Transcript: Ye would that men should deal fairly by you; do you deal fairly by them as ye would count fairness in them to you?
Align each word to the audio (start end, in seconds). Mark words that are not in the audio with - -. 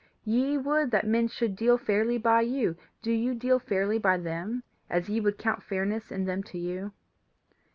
Ye 0.25 0.57
would 0.57 0.89
that 0.89 1.05
men 1.05 1.27
should 1.27 1.55
deal 1.55 1.77
fairly 1.77 2.17
by 2.17 2.41
you; 2.41 2.75
do 3.03 3.11
you 3.11 3.35
deal 3.35 3.59
fairly 3.59 3.99
by 3.99 4.17
them 4.17 4.63
as 4.89 5.09
ye 5.09 5.19
would 5.21 5.37
count 5.37 5.61
fairness 5.61 6.11
in 6.11 6.25
them 6.25 6.41
to 6.45 6.57
you? 6.57 6.91